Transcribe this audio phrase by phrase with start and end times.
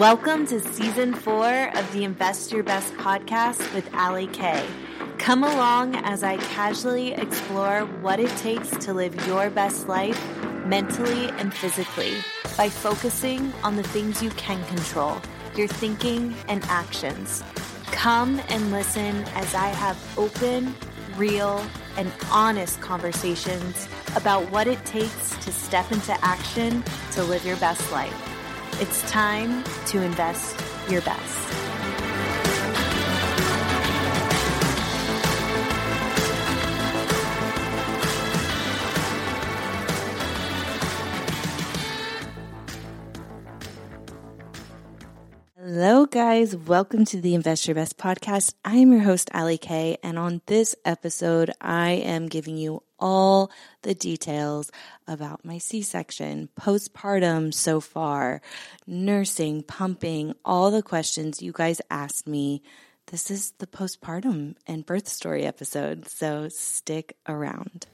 [0.00, 4.66] Welcome to season four of the Invest Your Best podcast with Ali Kay.
[5.18, 10.20] Come along as I casually explore what it takes to live your best life
[10.66, 12.12] mentally and physically
[12.56, 15.16] by focusing on the things you can control,
[15.54, 17.44] your thinking and actions.
[17.92, 20.74] Come and listen as I have open,
[21.16, 21.64] real,
[21.96, 26.82] and honest conversations about what it takes to step into action
[27.12, 28.33] to live your best life.
[28.80, 31.50] It's time to invest your best.
[45.56, 46.56] Hello, guys.
[46.56, 48.54] Welcome to the Invest Your Best podcast.
[48.64, 53.50] I am your host, Ali Kay, and on this episode, I am giving you all
[53.82, 54.72] the details
[55.06, 58.40] about my C section, postpartum so far,
[58.86, 62.62] nursing, pumping, all the questions you guys asked me.
[63.08, 67.86] This is the postpartum and birth story episode, so stick around.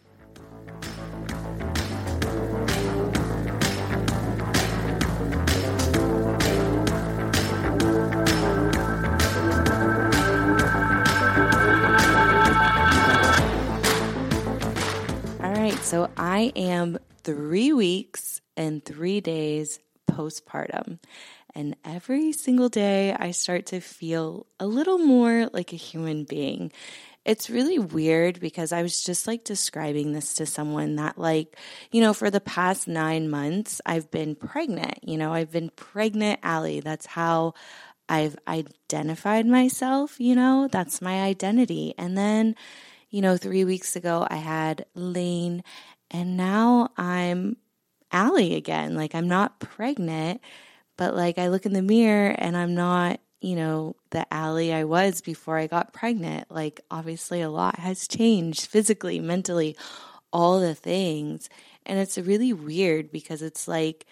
[15.90, 21.00] So I am three weeks and three days postpartum.
[21.52, 26.70] And every single day, I start to feel a little more like a human being.
[27.24, 31.56] It's really weird because I was just like describing this to someone that, like,
[31.90, 35.00] you know, for the past nine months, I've been pregnant.
[35.02, 36.78] You know, I've been pregnant Ali.
[36.78, 37.54] That's how
[38.08, 40.20] I've identified myself.
[40.20, 41.94] You know, that's my identity.
[41.98, 42.54] And then,
[43.10, 45.62] you know, three weeks ago I had Lane
[46.10, 47.56] and now I'm
[48.12, 48.94] Ali again.
[48.94, 50.40] Like I'm not pregnant,
[50.96, 54.84] but like I look in the mirror and I'm not, you know, the Ali I
[54.84, 56.50] was before I got pregnant.
[56.50, 59.76] Like obviously a lot has changed physically, mentally,
[60.32, 61.48] all the things.
[61.86, 64.06] And it's really weird because it's like,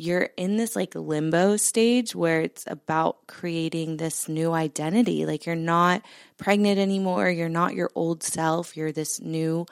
[0.00, 5.26] you're in this like limbo stage where it's about creating this new identity.
[5.26, 6.02] Like you're not
[6.38, 7.28] pregnant anymore.
[7.28, 8.78] You're not your old self.
[8.78, 9.66] You're this new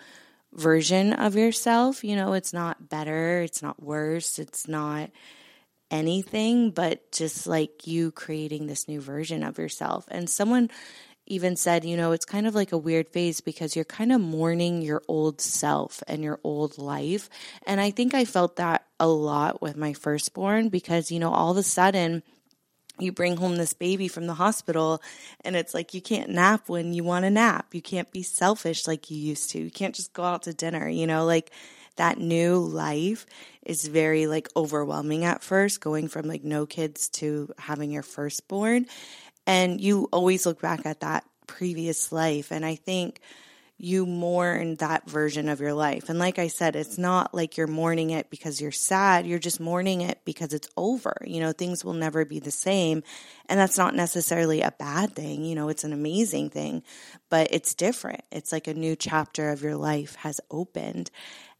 [0.52, 2.04] version of yourself.
[2.04, 3.40] You know, it's not better.
[3.40, 4.38] It's not worse.
[4.38, 5.10] It's not
[5.90, 10.04] anything, but just like you creating this new version of yourself.
[10.10, 10.68] And someone
[11.28, 14.20] even said, you know, it's kind of like a weird phase because you're kind of
[14.20, 17.30] mourning your old self and your old life.
[17.66, 21.52] And I think I felt that a lot with my firstborn because, you know, all
[21.52, 22.22] of a sudden,
[22.98, 25.00] you bring home this baby from the hospital
[25.44, 27.72] and it's like you can't nap when you want to nap.
[27.72, 29.60] You can't be selfish like you used to.
[29.60, 31.52] You can't just go out to dinner, you know, like
[31.96, 33.26] that new life
[33.62, 38.86] is very like overwhelming at first going from like no kids to having your firstborn
[39.48, 42.52] and you always look back at that previous life.
[42.52, 43.18] And I think
[43.78, 46.10] you mourn that version of your life.
[46.10, 49.26] And like I said, it's not like you're mourning it because you're sad.
[49.26, 51.16] You're just mourning it because it's over.
[51.24, 53.02] You know, things will never be the same.
[53.48, 55.44] And that's not necessarily a bad thing.
[55.44, 56.82] You know, it's an amazing thing,
[57.30, 58.24] but it's different.
[58.30, 61.10] It's like a new chapter of your life has opened.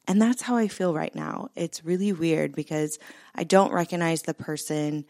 [0.06, 1.48] And that's how I feel right now.
[1.54, 2.98] It's really weird because
[3.34, 5.06] I don't recognize the person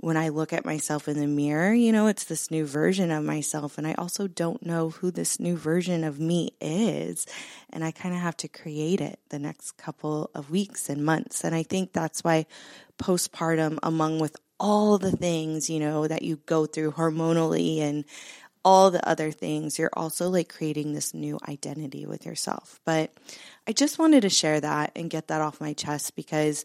[0.00, 3.24] when I look at myself in the mirror, you know, it's this new version of
[3.24, 3.78] myself.
[3.78, 7.26] And I also don't know who this new version of me is.
[7.70, 11.42] And I kind of have to create it the next couple of weeks and months.
[11.42, 12.46] And I think that's why
[12.98, 18.04] postpartum, among with all the things, you know, that you go through hormonally and
[18.64, 22.80] all the other things, you're also like creating this new identity with yourself.
[22.84, 23.12] But
[23.66, 26.64] I just wanted to share that and get that off my chest because,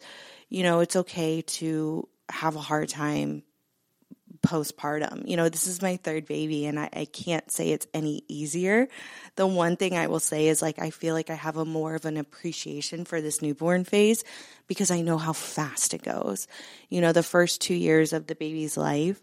[0.50, 3.44] you know, it's okay to have a hard time
[4.44, 5.28] postpartum.
[5.28, 8.89] You know, this is my third baby and I, I, can't say it's any easier.
[9.38, 11.95] The one thing I will say is like I feel like I have a more
[11.95, 14.25] of an appreciation for this newborn phase
[14.67, 16.47] because I know how fast it goes.
[16.89, 19.22] You know, the first two years of the baby's life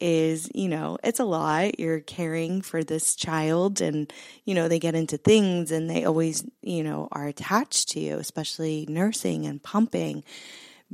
[0.00, 1.78] is, you know, it's a lot.
[1.78, 4.10] You're caring for this child and,
[4.46, 8.16] you know, they get into things and they always, you know, are attached to you,
[8.16, 10.24] especially nursing and pumping.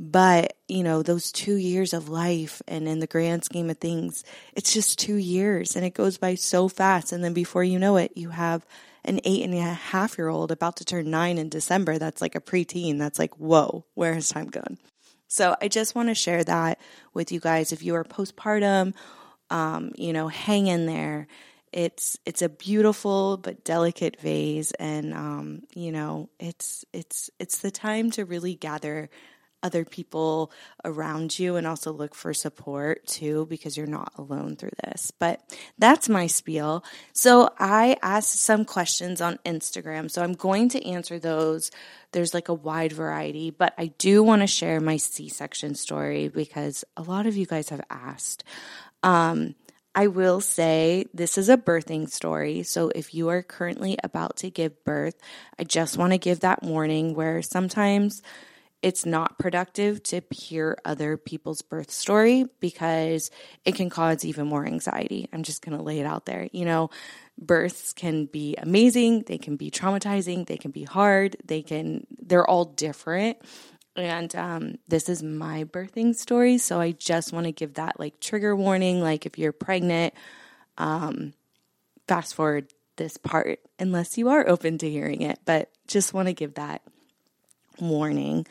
[0.01, 4.23] But, you know, those two years of life and in the grand scheme of things,
[4.55, 7.11] it's just two years and it goes by so fast.
[7.11, 8.65] And then before you know it, you have
[9.03, 11.97] an eight and a half year old about to turn nine in December.
[11.97, 12.97] That's like a preteen.
[12.97, 14.77] That's like, whoa, where has time gone?
[15.27, 16.79] So I just want to share that
[17.13, 17.73] with you guys.
[17.73, 18.93] If you are postpartum,
[19.49, 21.27] um, you know, hang in there.
[21.73, 27.69] It's it's a beautiful but delicate vase, and um, you know, it's it's it's the
[27.69, 29.09] time to really gather
[29.61, 30.51] other people
[30.85, 35.11] around you and also look for support too because you're not alone through this.
[35.11, 35.41] But
[35.77, 36.83] that's my spiel.
[37.13, 40.09] So I asked some questions on Instagram.
[40.09, 41.71] So I'm going to answer those.
[42.11, 46.27] There's like a wide variety, but I do want to share my C section story
[46.27, 48.43] because a lot of you guys have asked.
[49.03, 49.55] Um,
[49.95, 52.63] I will say this is a birthing story.
[52.63, 55.19] So if you are currently about to give birth,
[55.57, 58.21] I just want to give that warning where sometimes
[58.81, 63.29] it's not productive to hear other people's birth story because
[63.65, 65.27] it can cause even more anxiety.
[65.33, 66.47] I'm just going to lay it out there.
[66.53, 66.89] You know,
[67.37, 72.49] births can be amazing, they can be traumatizing, they can be hard, they can, they're
[72.49, 73.37] all different.
[73.95, 76.57] And um, this is my birthing story.
[76.57, 79.01] So I just want to give that like trigger warning.
[79.01, 80.13] Like if you're pregnant,
[80.77, 81.33] um,
[82.07, 85.39] fast forward this part unless you are open to hearing it.
[85.43, 86.81] But just want to give that
[87.81, 88.45] warning.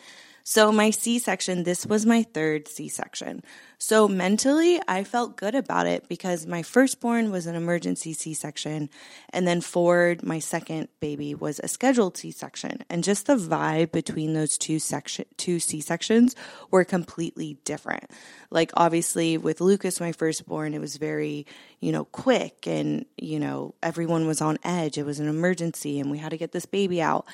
[0.51, 3.43] So, my C section, this was my third C section.
[3.77, 8.89] So, mentally, I felt good about it because my firstborn was an emergency C section.
[9.29, 12.83] And then Ford, my second baby, was a scheduled C section.
[12.89, 16.35] And just the vibe between those two section, two C sections
[16.71, 18.11] were completely different.
[18.51, 21.47] Like, obviously, with Lucas, my firstborn, it was very,
[21.81, 24.97] you know, quick and, you know, everyone was on edge.
[24.97, 27.27] It was an emergency and we had to get this baby out.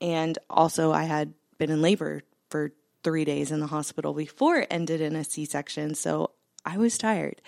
[0.00, 2.72] And also, I had been in labor for
[3.02, 5.94] three days in the hospital before it ended in a C section.
[5.94, 6.30] So
[6.64, 7.40] I was tired.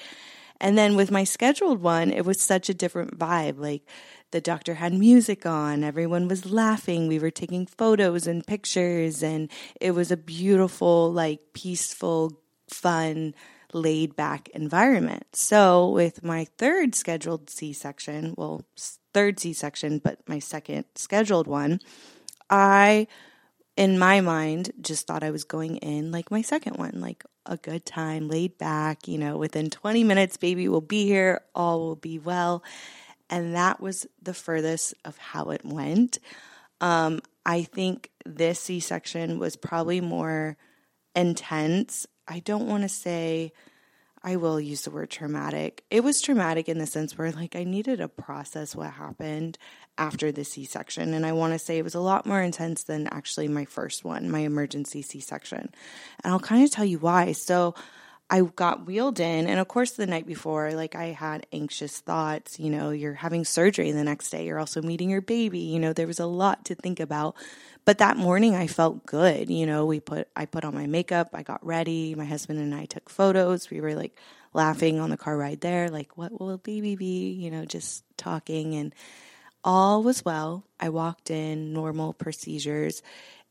[0.61, 3.59] And then with my scheduled one, it was such a different vibe.
[3.59, 3.83] Like
[4.31, 9.51] the doctor had music on, everyone was laughing, we were taking photos and pictures, and
[9.81, 13.35] it was a beautiful, like peaceful, fun,
[13.73, 15.27] laid back environment.
[15.33, 18.65] So with my third scheduled C section, well,
[19.15, 21.81] third C section, but my second scheduled one,
[22.51, 23.07] I
[23.79, 27.57] in my mind, just thought I was going in like my second one, like a
[27.57, 31.95] good time, laid back, you know, within 20 minutes, baby will be here, all will
[31.95, 32.65] be well.
[33.31, 36.19] And that was the furthest of how it went.
[36.81, 40.57] Um, I think this C section was probably more
[41.15, 42.05] intense.
[42.27, 43.53] I don't want to say
[44.23, 45.85] I will use the word traumatic.
[45.91, 49.59] It was traumatic in the sense where, like, I needed to process what happened
[49.97, 51.15] after the C section.
[51.15, 54.05] And I want to say it was a lot more intense than actually my first
[54.05, 55.71] one, my emergency C section.
[56.25, 57.33] And I'll kind of tell you why.
[57.33, 57.75] So,
[58.31, 62.61] I got wheeled in, and of course, the night before, like I had anxious thoughts.
[62.61, 65.61] You know, you're having surgery the next day, you're also meeting your baby.
[65.61, 67.37] You know, there was a lot to think about.
[67.87, 69.49] But that morning I felt good.
[69.49, 72.75] You know, we put I put on my makeup, I got ready, my husband and
[72.75, 73.71] I took photos.
[73.71, 74.19] We were like
[74.53, 77.31] laughing on the car ride there, like what will baby be?
[77.33, 78.95] You know, just talking and
[79.65, 80.65] all was well.
[80.79, 83.03] I walked in, normal procedures,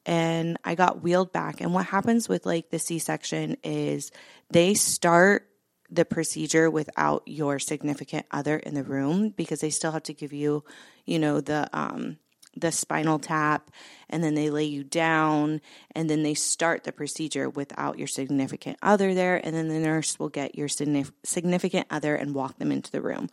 [0.07, 1.59] and I got wheeled back.
[1.61, 4.09] And what happens with like the C section is
[4.49, 5.47] they start
[5.89, 10.33] the procedure without your significant other in the room because they still have to give
[10.33, 10.63] you,
[11.05, 12.17] you know, the um
[12.55, 13.69] the spinal tap
[14.09, 15.61] and then they lay you down
[15.93, 20.17] and then they start the procedure without your significant other there and then the nurse
[20.17, 23.29] will get your significant other and walk them into the room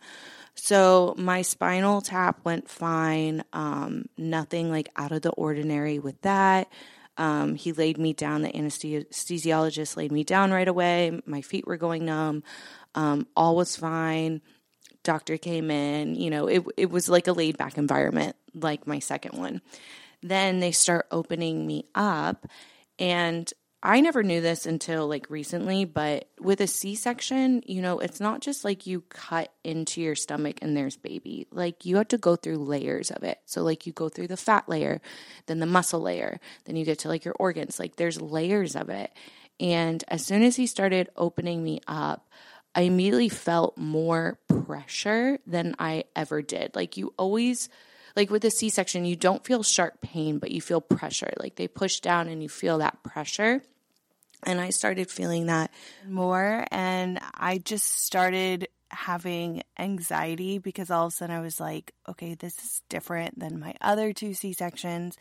[0.55, 6.69] so my spinal tap went fine um, nothing like out of the ordinary with that.
[7.17, 11.21] Um, he laid me down the anesthesiologist laid me down right away.
[11.25, 12.43] My feet were going numb.
[12.93, 14.41] Um, all was fine.
[15.03, 18.99] Doctor came in you know it, it was like a laid back environment like my
[18.99, 19.61] second one.
[20.21, 22.47] Then they start opening me up
[22.97, 23.51] and
[23.85, 28.19] I never knew this until like recently, but with a C section, you know, it's
[28.19, 31.45] not just like you cut into your stomach and there's baby.
[31.51, 33.37] Like you have to go through layers of it.
[33.45, 35.01] So, like, you go through the fat layer,
[35.45, 37.79] then the muscle layer, then you get to like your organs.
[37.79, 39.13] Like, there's layers of it.
[39.59, 42.27] And as soon as he started opening me up,
[42.73, 46.75] I immediately felt more pressure than I ever did.
[46.75, 47.69] Like, you always
[48.15, 51.33] like with a C section, you don't feel sharp pain, but you feel pressure.
[51.37, 53.61] Like they push down and you feel that pressure.
[54.45, 55.71] And I started feeling that
[56.07, 56.65] more.
[56.71, 62.35] And I just started having anxiety because all of a sudden I was like, okay,
[62.35, 65.17] this is different than my other two C sections.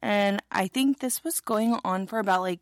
[0.00, 2.60] And I think this was going on for about like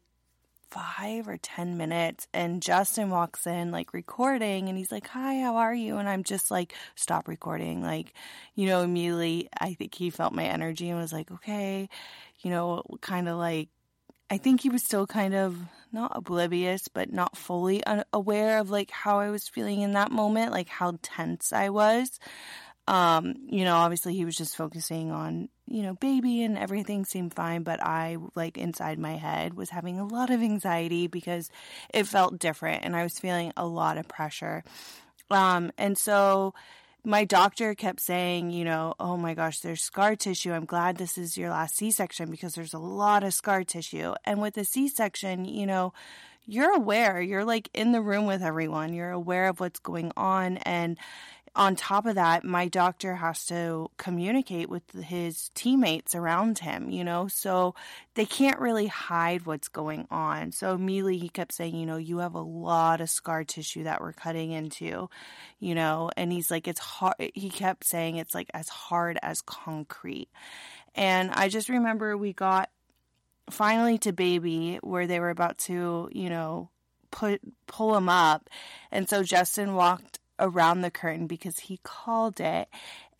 [0.70, 2.26] five or 10 minutes.
[2.34, 5.96] And Justin walks in, like recording, and he's like, Hi, how are you?
[5.96, 7.82] And I'm just like, Stop recording.
[7.82, 8.12] Like,
[8.54, 11.88] you know, immediately, I think he felt my energy and was like, Okay,
[12.40, 13.68] you know, kind of like,
[14.30, 15.56] I think he was still kind of
[15.92, 17.82] not oblivious, but not fully
[18.12, 22.18] aware of like how I was feeling in that moment, like how tense I was.
[22.86, 27.34] Um, you know, obviously he was just focusing on you know, baby and everything seemed
[27.34, 31.50] fine, but I, like, inside my head was having a lot of anxiety because
[31.92, 34.64] it felt different and I was feeling a lot of pressure.
[35.30, 36.54] Um, and so
[37.04, 40.52] my doctor kept saying, you know, oh my gosh, there's scar tissue.
[40.52, 44.14] I'm glad this is your last C section because there's a lot of scar tissue.
[44.24, 45.92] And with the C section, you know,
[46.44, 50.56] you're aware, you're like in the room with everyone, you're aware of what's going on.
[50.58, 50.98] And
[51.58, 57.02] on top of that, my doctor has to communicate with his teammates around him, you
[57.02, 57.74] know, so
[58.14, 60.52] they can't really hide what's going on.
[60.52, 64.00] So immediately he kept saying, you know, you have a lot of scar tissue that
[64.00, 65.10] we're cutting into,
[65.58, 67.16] you know, and he's like, it's hard.
[67.34, 70.28] He kept saying it's like as hard as concrete.
[70.94, 72.70] And I just remember we got
[73.50, 76.70] finally to baby where they were about to, you know,
[77.10, 78.48] put pull him up.
[78.92, 82.68] And so Justin walked around the curtain because he called it.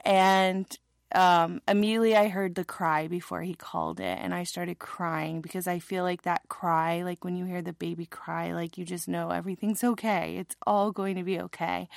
[0.04, 0.66] And
[1.14, 5.66] um, immediately I heard the cry before he called it, and I started crying because
[5.66, 9.08] I feel like that cry, like when you hear the baby cry, like you just
[9.08, 10.37] know everything's okay.
[10.37, 11.88] It's all going to be okay.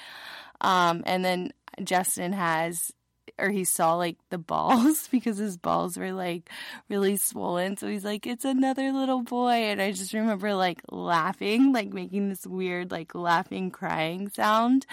[0.61, 1.51] Um, and then
[1.83, 2.91] Justin has
[3.37, 6.49] or he saw like the balls because his balls were like
[6.89, 7.77] really swollen.
[7.77, 9.51] So he's like, it's another little boy.
[9.51, 14.85] And I just remember like laughing, like making this weird, like laughing, crying sound.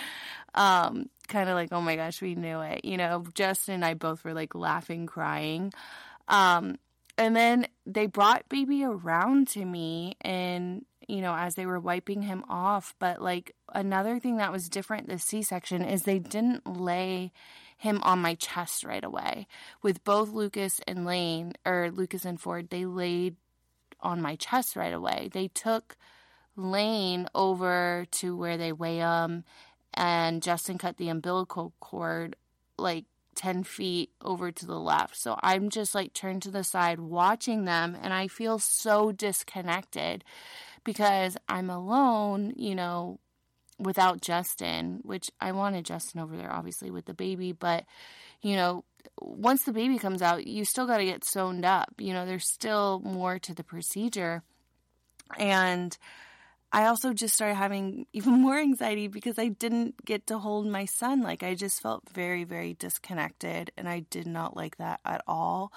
[0.54, 2.85] Um, kind of like, oh my gosh, we knew it.
[2.85, 5.73] You know, Justin and I both were like laughing, crying.
[6.26, 6.76] Um,
[7.18, 12.23] and then they brought baby around to me and you know as they were wiping
[12.23, 17.32] him off but like another thing that was different this c-section is they didn't lay
[17.78, 19.47] him on my chest right away.
[19.82, 23.37] With both Lucas and Lane, or Lucas and Ford, they laid
[24.00, 25.30] on my chest right away.
[25.32, 25.97] They took
[26.56, 29.44] Lane over to where they weigh him,
[29.94, 32.37] and Justin cut the umbilical cord
[32.76, 33.04] like
[33.37, 35.16] 10 feet over to the left.
[35.16, 40.25] So I'm just like turned to the side watching them, and I feel so disconnected
[40.82, 43.20] because I'm alone, you know,
[43.78, 47.52] without Justin, which I wanted Justin over there, obviously, with the baby.
[47.52, 47.85] But,
[48.42, 48.85] you know,
[49.20, 51.94] once the baby comes out, you still got to get sewn up.
[51.99, 54.42] You know, there's still more to the procedure.
[55.38, 55.97] And
[56.73, 60.85] I also just started having even more anxiety because I didn't get to hold my
[60.85, 61.23] son.
[61.23, 63.70] Like, I just felt very, very disconnected.
[63.76, 65.73] And I did not like that at all.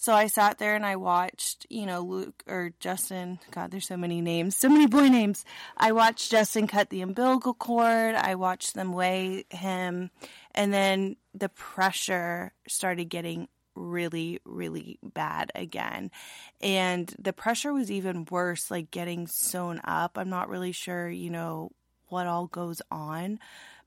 [0.00, 3.40] So I sat there and I watched, you know, Luke or Justin.
[3.50, 5.44] God, there's so many names, so many boy names.
[5.76, 8.14] I watched Justin cut the umbilical cord.
[8.14, 10.10] I watched them weigh him.
[10.54, 16.12] And then the pressure started getting really, really bad again.
[16.60, 20.16] And the pressure was even worse, like getting sewn up.
[20.16, 21.72] I'm not really sure, you know,
[22.06, 23.40] what all goes on.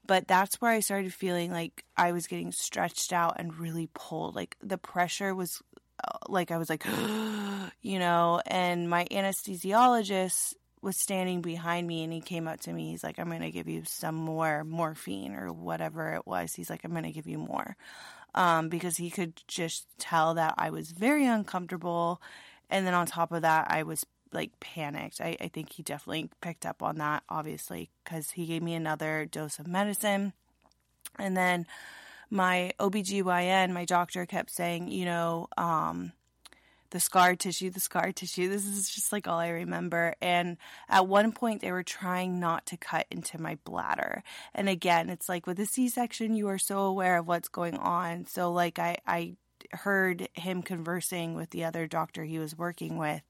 [0.05, 4.35] But that's where I started feeling like I was getting stretched out and really pulled.
[4.35, 5.61] Like the pressure was
[6.27, 6.85] like I was like,
[7.81, 12.89] you know, and my anesthesiologist was standing behind me and he came up to me.
[12.89, 16.53] He's like, I'm going to give you some more morphine or whatever it was.
[16.53, 17.75] He's like, I'm going to give you more.
[18.33, 22.21] Um, because he could just tell that I was very uncomfortable.
[22.69, 25.19] And then on top of that, I was like panicked.
[25.21, 29.25] I, I think he definitely picked up on that, obviously, because he gave me another
[29.25, 30.33] dose of medicine.
[31.19, 31.67] And then
[32.31, 36.13] my OBGYN, my doctor kept saying, you know, um,
[36.91, 38.49] the scar tissue, the scar tissue.
[38.49, 40.15] This is just like all I remember.
[40.21, 40.57] And
[40.89, 44.23] at one point, they were trying not to cut into my bladder.
[44.53, 47.77] And again, it's like with a C section, you are so aware of what's going
[47.77, 48.25] on.
[48.25, 49.35] So, like, I, I
[49.71, 53.21] heard him conversing with the other doctor he was working with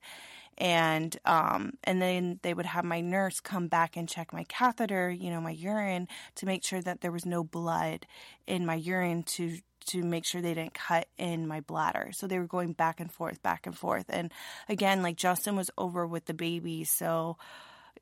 [0.62, 5.10] and um, and then they would have my nurse come back and check my catheter,
[5.10, 8.06] you know, my urine to make sure that there was no blood
[8.46, 12.12] in my urine to to make sure they didn't cut in my bladder.
[12.14, 14.06] So they were going back and forth, back and forth.
[14.10, 14.32] And
[14.70, 17.38] again, like Justin was over with the baby, so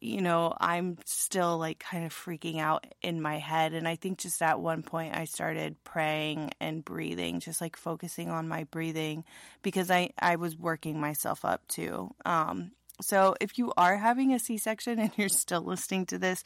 [0.02, 3.74] you know, I'm still like kind of freaking out in my head.
[3.74, 8.30] And I think just at one point I started praying and breathing, just like focusing
[8.30, 9.26] on my breathing
[9.62, 12.14] because I, I was working myself up too.
[12.26, 16.44] Um, so if you are having a C-section and you're still listening to this,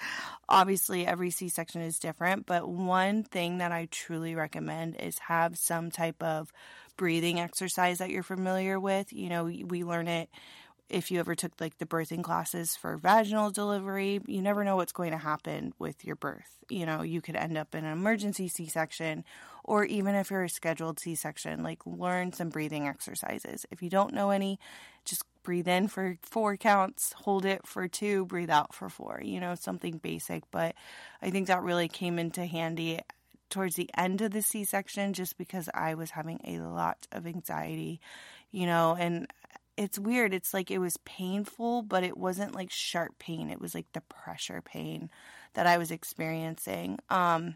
[0.48, 5.90] obviously every C-section is different, but one thing that I truly recommend is have some
[5.90, 6.52] type of
[6.96, 9.12] breathing exercise that you're familiar with.
[9.12, 10.30] You know, we learn it
[10.94, 14.92] if you ever took like the birthing classes for vaginal delivery, you never know what's
[14.92, 16.64] going to happen with your birth.
[16.70, 19.26] You know, you could end up in an emergency C section,
[19.64, 23.66] or even if you're a scheduled C section, like learn some breathing exercises.
[23.72, 24.60] If you don't know any,
[25.04, 29.40] just breathe in for four counts, hold it for two, breathe out for four, you
[29.40, 30.44] know, something basic.
[30.52, 30.76] But
[31.22, 33.00] I think that really came into handy
[33.50, 37.28] towards the end of the C section just because I was having a lot of
[37.28, 38.00] anxiety,
[38.52, 39.28] you know, and
[39.78, 40.34] it's weird.
[40.34, 43.50] It's like it was painful, but it wasn't like sharp pain.
[43.50, 45.10] It was like the pressure pain
[45.54, 47.00] that I was experiencing.
[47.10, 47.56] Um,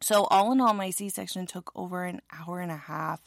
[0.00, 3.20] so all in all, my C section took over an hour and a half.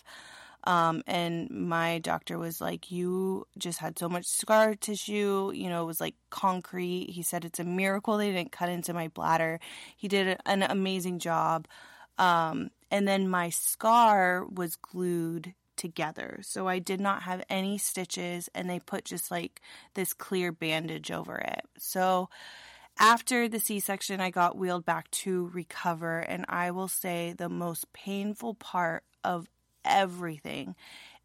[0.65, 5.51] Um, and my doctor was like, You just had so much scar tissue.
[5.53, 7.09] You know, it was like concrete.
[7.09, 9.59] He said it's a miracle they didn't cut into my bladder.
[9.97, 11.67] He did an amazing job.
[12.17, 16.39] Um, and then my scar was glued together.
[16.41, 19.61] So I did not have any stitches, and they put just like
[19.93, 21.61] this clear bandage over it.
[21.77, 22.29] So
[22.99, 27.49] after the C section, I got wheeled back to recover, and I will say the
[27.49, 29.47] most painful part of
[29.85, 30.75] everything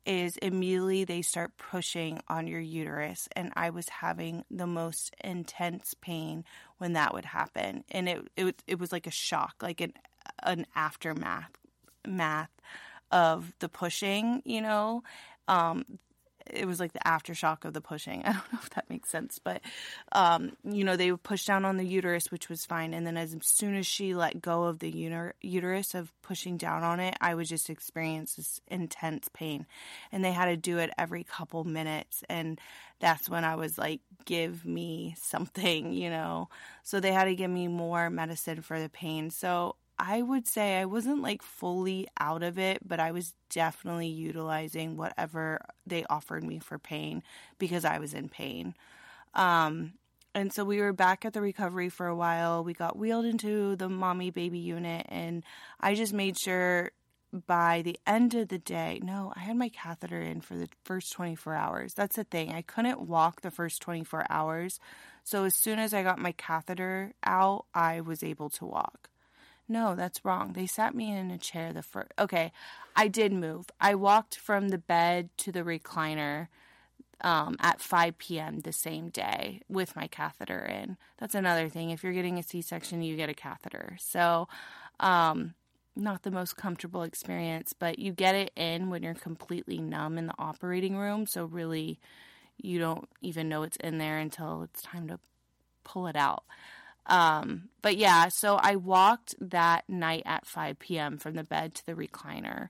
[0.08, 5.94] is immediately they start pushing on your uterus and i was having the most intense
[6.00, 6.42] pain
[6.78, 9.92] when that would happen and it it, it was like a shock like an
[10.42, 11.50] an aftermath
[12.06, 12.50] math
[13.10, 15.02] of the pushing you know
[15.48, 15.84] um
[16.52, 18.22] it was like the aftershock of the pushing.
[18.24, 19.60] I don't know if that makes sense, but
[20.12, 22.94] um, you know, they would push down on the uterus, which was fine.
[22.94, 26.82] And then as soon as she let go of the uter- uterus of pushing down
[26.82, 29.66] on it, I would just experience this intense pain.
[30.12, 32.24] And they had to do it every couple minutes.
[32.28, 32.60] And
[33.00, 36.48] that's when I was like, give me something, you know.
[36.82, 39.30] So they had to give me more medicine for the pain.
[39.30, 44.08] So I would say I wasn't like fully out of it, but I was definitely
[44.08, 47.22] utilizing whatever they offered me for pain
[47.58, 48.74] because I was in pain.
[49.34, 49.94] Um,
[50.34, 52.62] and so we were back at the recovery for a while.
[52.62, 55.42] We got wheeled into the mommy baby unit, and
[55.80, 56.92] I just made sure
[57.46, 61.12] by the end of the day, no, I had my catheter in for the first
[61.12, 61.94] 24 hours.
[61.94, 62.52] That's the thing.
[62.52, 64.80] I couldn't walk the first 24 hours.
[65.24, 69.10] So as soon as I got my catheter out, I was able to walk.
[69.68, 70.54] No, that's wrong.
[70.54, 72.12] They sat me in a chair the first.
[72.18, 72.52] Okay,
[72.96, 73.66] I did move.
[73.80, 76.48] I walked from the bed to the recliner
[77.20, 78.60] um, at 5 p.m.
[78.60, 80.96] the same day with my catheter in.
[81.18, 81.90] That's another thing.
[81.90, 83.96] If you're getting a C section, you get a catheter.
[84.00, 84.48] So,
[85.00, 85.54] um,
[85.96, 90.26] not the most comfortable experience, but you get it in when you're completely numb in
[90.26, 91.26] the operating room.
[91.26, 91.98] So, really,
[92.56, 95.18] you don't even know it's in there until it's time to
[95.84, 96.44] pull it out.
[97.08, 101.18] Um, but yeah, so I walked that night at 5 p.m.
[101.18, 102.68] from the bed to the recliner.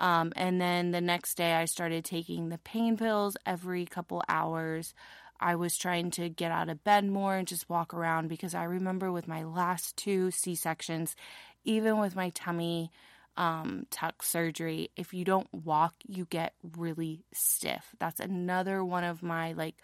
[0.00, 4.94] Um, and then the next day, I started taking the pain pills every couple hours.
[5.38, 8.64] I was trying to get out of bed more and just walk around because I
[8.64, 11.14] remember with my last two C sections,
[11.64, 12.90] even with my tummy
[13.36, 17.94] um, tuck surgery, if you don't walk, you get really stiff.
[17.98, 19.76] That's another one of my like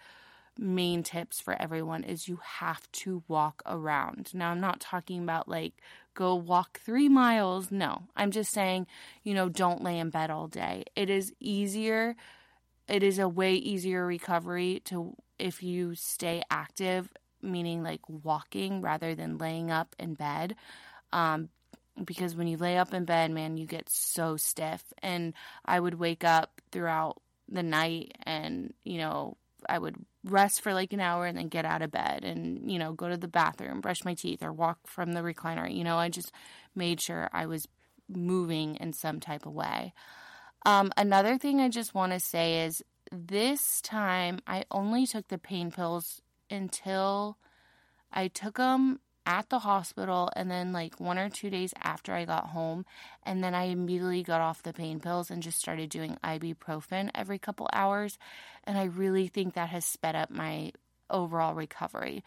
[0.57, 4.31] main tips for everyone is you have to walk around.
[4.33, 5.73] Now, I'm not talking about like
[6.13, 7.71] go walk three miles.
[7.71, 8.87] No, I'm just saying,
[9.23, 10.83] you know, don't lay in bed all day.
[10.95, 12.15] It is easier,
[12.87, 17.09] it is a way easier recovery to if you stay active,
[17.41, 20.55] meaning like walking rather than laying up in bed.
[21.11, 21.49] Um,
[22.03, 24.83] because when you lay up in bed, man, you get so stiff.
[25.01, 25.33] And
[25.65, 29.37] I would wake up throughout the night and, you know,
[29.71, 32.77] I would rest for like an hour and then get out of bed and, you
[32.77, 35.73] know, go to the bathroom, brush my teeth, or walk from the recliner.
[35.73, 36.31] You know, I just
[36.75, 37.67] made sure I was
[38.09, 39.93] moving in some type of way.
[40.65, 45.37] Um, another thing I just want to say is this time I only took the
[45.37, 47.37] pain pills until
[48.11, 52.25] I took them at the hospital and then like one or two days after I
[52.25, 52.85] got home
[53.23, 57.37] and then I immediately got off the pain pills and just started doing ibuprofen every
[57.37, 58.17] couple hours
[58.63, 60.71] and I really think that has sped up my
[61.09, 62.23] overall recovery.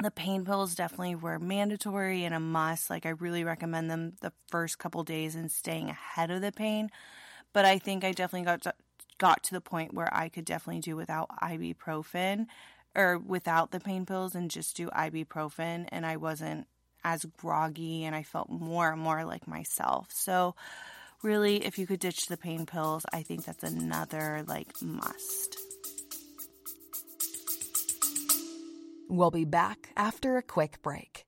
[0.00, 2.88] The pain pills definitely were mandatory and a must.
[2.88, 6.90] Like I really recommend them the first couple days and staying ahead of the pain.
[7.52, 8.74] But I think I definitely got to,
[9.18, 12.46] got to the point where I could definitely do without ibuprofen
[12.94, 16.66] or without the pain pills and just do ibuprofen and I wasn't
[17.04, 20.08] as groggy and I felt more and more like myself.
[20.10, 20.54] So
[21.22, 25.56] really if you could ditch the pain pills, I think that's another like must.
[29.08, 31.27] We'll be back after a quick break.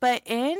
[0.00, 0.56] But in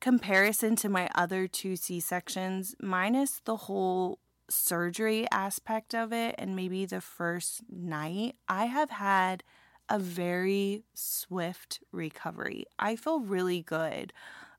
[0.00, 6.54] comparison to my other two C sections, minus the whole surgery aspect of it and
[6.54, 9.42] maybe the first night, I have had
[9.88, 12.64] a very swift recovery.
[12.78, 14.12] I feel really good.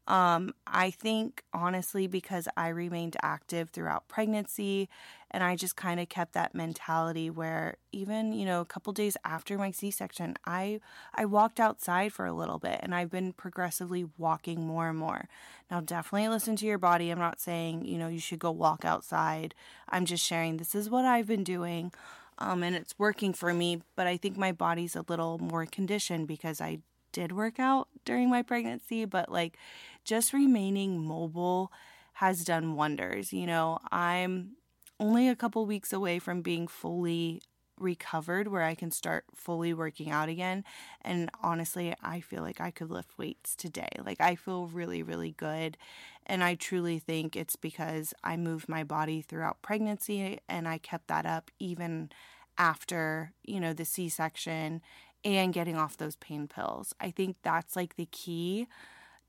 [0.08, 4.88] Um, I think honestly because I remained active throughout pregnancy
[5.32, 9.18] and I just kind of kept that mentality where even, you know, a couple days
[9.26, 10.80] after my C-section, I
[11.14, 15.28] I walked outside for a little bit and I've been progressively walking more and more.
[15.70, 17.10] Now definitely listen to your body.
[17.10, 19.54] I'm not saying, you know, you should go walk outside.
[19.90, 21.92] I'm just sharing this is what I've been doing.
[22.40, 26.28] Um, and it's working for me, but I think my body's a little more conditioned
[26.28, 26.80] because I
[27.12, 29.58] did work out during my pregnancy, but like
[30.04, 31.72] just remaining mobile
[32.14, 33.34] has done wonders.
[33.34, 34.52] You know, I'm
[35.00, 37.42] only a couple weeks away from being fully
[37.80, 40.64] recovered where I can start fully working out again.
[41.02, 43.90] And honestly, I feel like I could lift weights today.
[44.04, 45.78] Like I feel really, really good.
[46.26, 51.08] And I truly think it's because I moved my body throughout pregnancy and I kept
[51.08, 52.10] that up even
[52.58, 54.82] after, you know, the C section
[55.24, 56.94] and getting off those pain pills.
[57.00, 58.68] I think that's like the key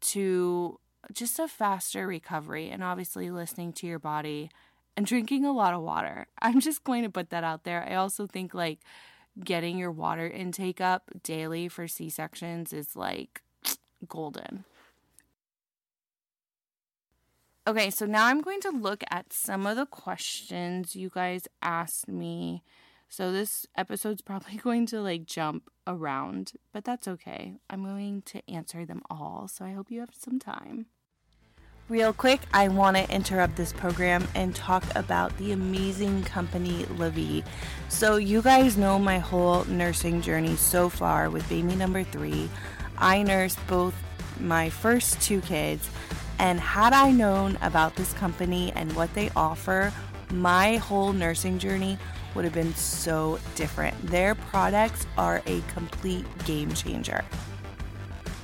[0.00, 0.80] to
[1.12, 4.50] just a faster recovery and obviously listening to your body
[4.98, 6.26] and drinking a lot of water.
[6.42, 7.86] I'm just going to put that out there.
[7.88, 8.80] I also think like
[9.44, 13.42] getting your water intake up daily for C sections is like
[14.08, 14.64] golden.
[17.64, 22.08] Okay, so now I'm going to look at some of the questions you guys asked
[22.08, 22.64] me
[23.08, 27.60] so this episode's probably going to like jump around, but that's okay.
[27.70, 30.86] I'm going to answer them all, so I hope you have some time.
[31.88, 37.46] Real quick, I want to interrupt this program and talk about the amazing company LaVie.
[37.88, 42.50] So, you guys know my whole nursing journey so far with baby number three.
[42.98, 43.94] I nursed both
[44.38, 45.88] my first two kids,
[46.38, 49.90] and had I known about this company and what they offer,
[50.30, 51.96] my whole nursing journey
[52.34, 53.96] would have been so different.
[54.08, 57.24] Their products are a complete game changer.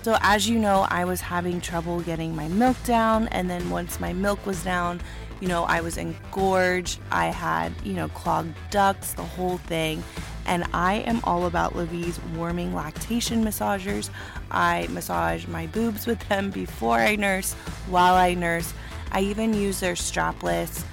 [0.04, 3.98] So, as you know, I was having trouble getting my milk down, and then once
[3.98, 5.00] my milk was down,
[5.40, 10.04] you know, I was engorged, I had, you know, clogged ducts, the whole thing.
[10.44, 14.10] And I am all about LaVie's warming lactation massagers.
[14.50, 17.54] I massage my boobs with them before I nurse,
[17.88, 18.74] while I nurse.
[19.10, 20.84] I even use their strapless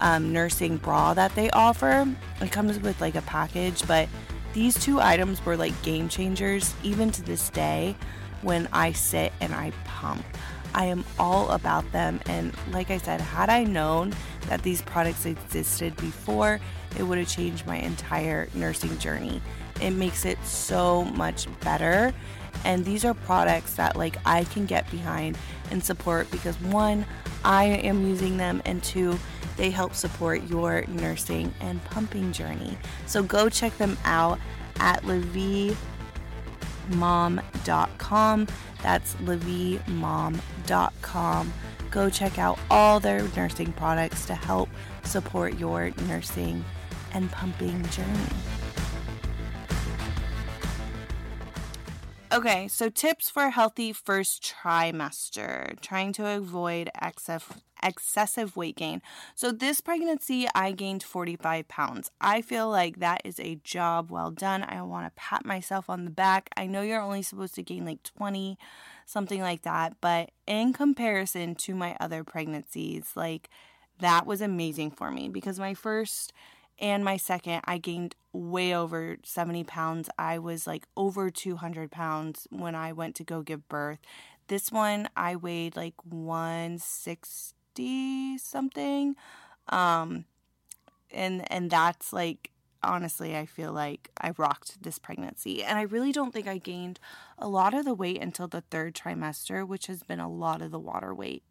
[0.00, 2.06] um, nursing bra that they offer.
[2.40, 4.08] It comes with like a package, but
[4.52, 7.96] these two items were like game changers even to this day
[8.42, 10.24] when I sit and I pump.
[10.74, 12.20] I am all about them.
[12.26, 14.14] And like I said, had I known
[14.48, 16.60] that these products existed before,
[16.98, 19.40] it would have changed my entire nursing journey.
[19.80, 22.12] It makes it so much better.
[22.64, 25.38] And these are products that like I can get behind
[25.70, 27.06] and support because one,
[27.44, 29.18] I am using them, and two,
[29.56, 32.76] they help support your nursing and pumping journey.
[33.06, 34.38] So go check them out
[34.78, 35.04] at
[36.90, 38.46] laviemom.com.
[38.82, 41.52] That's laviemom.com.
[41.90, 44.68] Go check out all their nursing products to help
[45.04, 46.62] support your nursing
[47.12, 48.59] and pumping journey.
[52.32, 57.44] Okay, so tips for a healthy first trimester, trying to avoid excess
[57.82, 59.02] excessive weight gain.
[59.34, 62.12] So this pregnancy I gained 45 pounds.
[62.20, 64.62] I feel like that is a job well done.
[64.62, 66.50] I want to pat myself on the back.
[66.56, 68.56] I know you're only supposed to gain like 20
[69.06, 73.50] something like that, but in comparison to my other pregnancies, like
[73.98, 76.32] that was amazing for me because my first
[76.80, 80.08] and my second, I gained way over 70 pounds.
[80.18, 83.98] I was like over 200 pounds when I went to go give birth.
[84.48, 89.14] This one, I weighed like 160 something.
[89.68, 90.24] Um,
[91.12, 92.50] and, and that's like,
[92.82, 95.62] honestly, I feel like I rocked this pregnancy.
[95.62, 96.98] And I really don't think I gained
[97.38, 100.70] a lot of the weight until the third trimester, which has been a lot of
[100.70, 101.42] the water weight.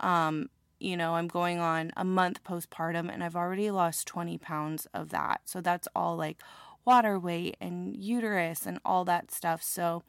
[0.00, 0.48] Um,
[0.82, 5.10] you know, I'm going on a month postpartum and I've already lost 20 pounds of
[5.10, 5.42] that.
[5.44, 6.42] So that's all like
[6.84, 9.62] water weight and uterus and all that stuff.
[9.62, 10.02] So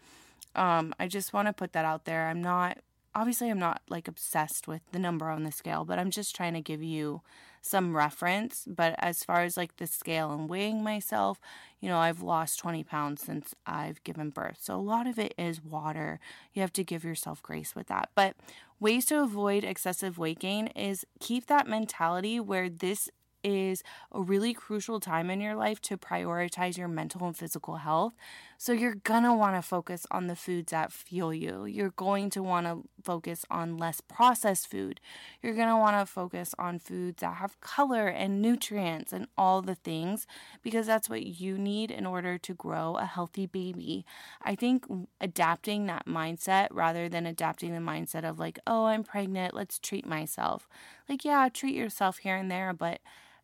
[0.56, 2.28] um, I just want to put that out there.
[2.28, 2.80] I'm not,
[3.14, 6.54] obviously, I'm not like obsessed with the number on the scale, but I'm just trying
[6.54, 7.22] to give you
[7.62, 8.66] some reference.
[8.68, 11.40] But as far as like the scale and weighing myself,
[11.80, 14.58] you know, I've lost 20 pounds since I've given birth.
[14.62, 16.20] So a lot of it is water.
[16.54, 18.10] You have to give yourself grace with that.
[18.16, 18.36] But
[18.80, 23.10] ways to avoid excessive weight gain is keep that mentality where this
[23.44, 28.14] is a really crucial time in your life to prioritize your mental and physical health.
[28.58, 31.66] So you're gonna wanna focus on the foods that fuel you.
[31.66, 35.02] You're going to wanna focus on less processed food.
[35.42, 40.26] You're gonna wanna focus on foods that have color and nutrients and all the things
[40.62, 44.06] because that's what you need in order to grow a healthy baby.
[44.42, 44.86] I think
[45.20, 50.06] adapting that mindset rather than adapting the mindset of like, oh, I'm pregnant, let's treat
[50.06, 50.70] myself.
[51.10, 53.02] Like, yeah, treat yourself here and there, but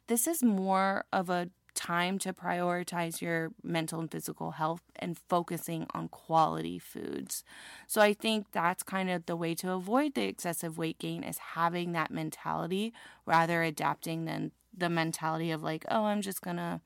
[0.10, 5.88] this is more of a time to prioritize your mental and physical health and focusing
[5.94, 7.44] on quality foods.
[7.88, 11.38] So I think that's kind of the way to avoid the excessive weight gain is
[11.38, 12.92] having that mentality
[13.26, 16.82] rather adapting than the mentality of like, oh, I'm just going to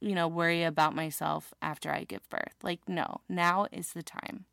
[0.00, 2.54] you know, worry about myself after I give birth.
[2.62, 4.44] Like no, now is the time.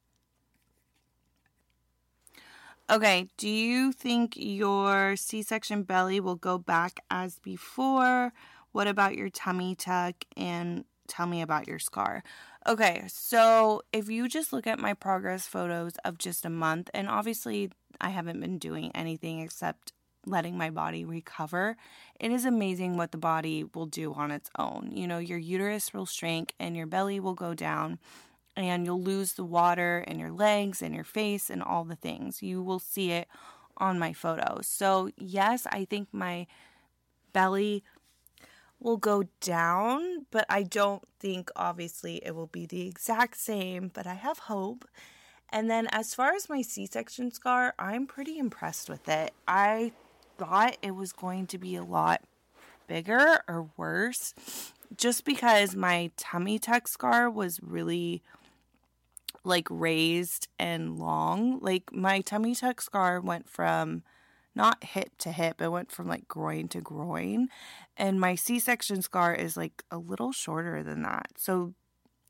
[2.89, 8.33] Okay, do you think your C section belly will go back as before?
[8.73, 10.25] What about your tummy tuck?
[10.35, 12.23] And tell me about your scar.
[12.67, 17.07] Okay, so if you just look at my progress photos of just a month, and
[17.07, 19.93] obviously I haven't been doing anything except
[20.25, 21.77] letting my body recover,
[22.19, 24.91] it is amazing what the body will do on its own.
[24.93, 27.99] You know, your uterus will shrink and your belly will go down
[28.55, 32.41] and you'll lose the water in your legs and your face and all the things.
[32.41, 33.27] You will see it
[33.77, 34.67] on my photos.
[34.67, 36.47] So, yes, I think my
[37.33, 37.83] belly
[38.79, 44.05] will go down, but I don't think obviously it will be the exact same, but
[44.05, 44.85] I have hope.
[45.49, 49.33] And then as far as my C-section scar, I'm pretty impressed with it.
[49.47, 49.93] I
[50.37, 52.21] thought it was going to be a lot
[52.87, 54.33] bigger or worse
[54.97, 58.21] just because my tummy tuck scar was really
[59.43, 61.59] like raised and long.
[61.59, 64.03] Like my tummy tuck scar went from
[64.55, 67.47] not hip to hip, it went from like groin to groin.
[67.97, 71.31] And my C section scar is like a little shorter than that.
[71.37, 71.73] So,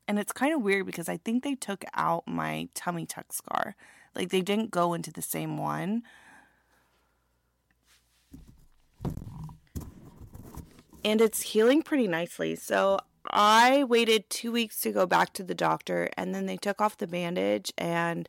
[0.08, 3.76] and it's kind of weird because I think they took out my tummy tuck scar.
[4.14, 6.02] Like they didn't go into the same one.
[11.04, 12.56] And it's healing pretty nicely.
[12.56, 12.98] So
[13.30, 16.98] I waited two weeks to go back to the doctor, and then they took off
[16.98, 18.28] the bandage, and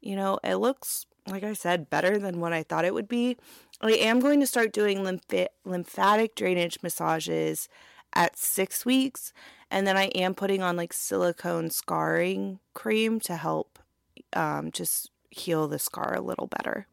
[0.00, 3.36] you know, it looks, like I said, better than what I thought it would be.
[3.80, 7.68] I am going to start doing lymph- lymphatic drainage massages
[8.14, 9.32] at six weeks,
[9.70, 13.78] and then I am putting on like silicone scarring cream to help
[14.32, 16.86] um, just heal the scar a little better.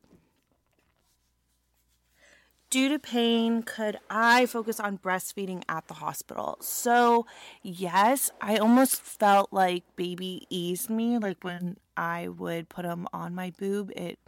[2.69, 6.57] Due to pain, could I focus on breastfeeding at the hospital?
[6.59, 7.25] So,
[7.61, 11.17] yes, I almost felt like baby eased me.
[11.17, 14.19] Like when I would put them on my boob, it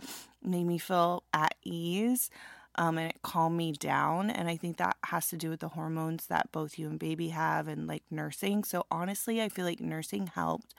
[0.42, 2.30] made me feel at ease
[2.76, 4.30] um, and it calmed me down.
[4.30, 7.30] And I think that has to do with the hormones that both you and baby
[7.30, 8.64] have and like nursing.
[8.64, 10.74] So, honestly, I feel like nursing helped.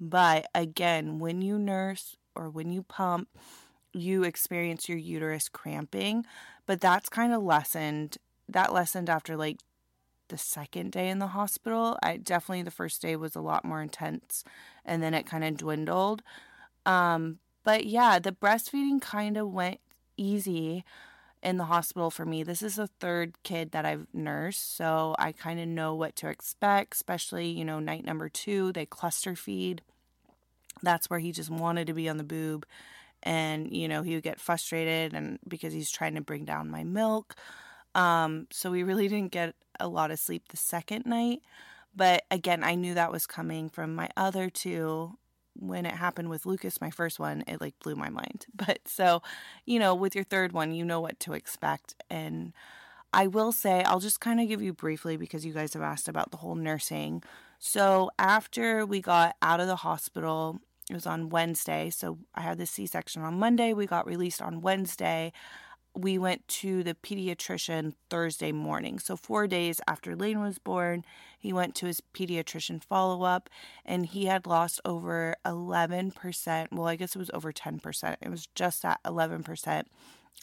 [0.00, 3.28] But again, when you nurse or when you pump,
[3.92, 6.24] you experience your uterus cramping,
[6.66, 8.18] but that's kind of lessened.
[8.48, 9.58] That lessened after like
[10.28, 11.98] the second day in the hospital.
[12.02, 14.44] I definitely the first day was a lot more intense
[14.84, 16.22] and then it kind of dwindled.
[16.86, 19.78] Um, but yeah, the breastfeeding kind of went
[20.16, 20.84] easy
[21.42, 22.42] in the hospital for me.
[22.42, 26.28] This is the third kid that I've nursed, so I kind of know what to
[26.28, 29.82] expect, especially, you know, night number 2, they cluster feed.
[30.82, 32.64] That's where he just wanted to be on the boob
[33.22, 36.84] and you know he would get frustrated and because he's trying to bring down my
[36.84, 37.34] milk.
[37.94, 41.42] Um, so we really didn't get a lot of sleep the second night.
[41.94, 45.18] But again i knew that was coming from my other two.
[45.54, 48.46] When it happened with lucas my first one it like blew my mind.
[48.54, 49.22] But so
[49.66, 51.94] you know with your third one you know what to expect.
[52.10, 52.52] And
[53.12, 56.08] i will say i'll just kind of give you briefly because you guys have asked
[56.08, 57.22] about the whole nursing.
[57.58, 61.90] So after we got out of the hospital it was on Wednesday.
[61.90, 63.72] So I had the C section on Monday.
[63.72, 65.32] We got released on Wednesday.
[65.94, 68.98] We went to the pediatrician Thursday morning.
[68.98, 71.04] So, four days after Lane was born,
[71.38, 73.50] he went to his pediatrician follow up
[73.84, 76.68] and he had lost over 11%.
[76.72, 78.16] Well, I guess it was over 10%.
[78.22, 79.84] It was just at 11%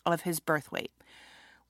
[0.06, 0.92] of his birth weight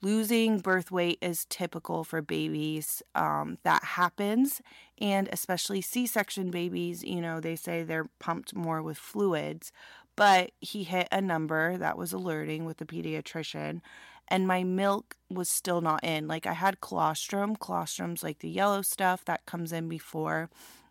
[0.02, 3.02] losing birth weight is typical for babies.
[3.16, 4.62] Um, that happens,
[5.00, 9.72] and especially C section babies, you know, they say they're pumped more with fluids.
[10.16, 13.82] But he hit a number that was alerting with the pediatrician,
[14.28, 16.28] and my milk was still not in.
[16.28, 20.50] Like I had colostrum, colostrum's like the yellow stuff that comes in before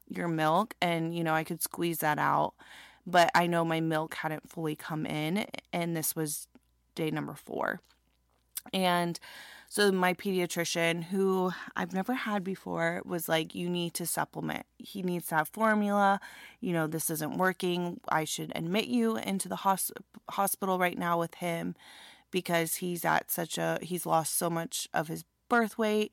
[0.08, 2.54] your milk, and you know, I could squeeze that out.
[3.06, 6.48] But I know my milk hadn't fully come in, and this was
[6.94, 7.80] day number four.
[8.72, 9.18] And
[9.70, 14.66] So my pediatrician, who I've never had before, was like, "You need to supplement.
[14.78, 16.20] He needs to have formula.
[16.60, 18.00] You know, this isn't working.
[18.08, 19.92] I should admit you into the hos-
[20.30, 21.76] hospital right now with him
[22.30, 26.12] because he's at such a he's lost so much of his birth weight,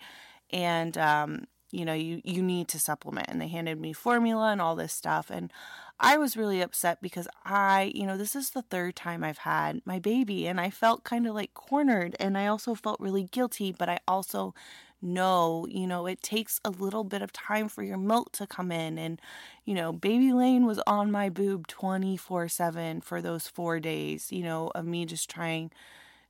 [0.51, 4.61] and um, you know, you you need to supplement." And they handed me formula and
[4.61, 5.51] all this stuff, and
[5.99, 9.81] I was really upset because I, you know, this is the third time I've had
[9.85, 13.71] my baby and I felt kind of like cornered and I also felt really guilty,
[13.71, 14.53] but I also
[15.01, 18.71] know, you know, it takes a little bit of time for your milk to come
[18.73, 19.21] in and
[19.63, 24.71] you know, baby Lane was on my boob 24/7 for those 4 days, you know,
[24.75, 25.71] of me just trying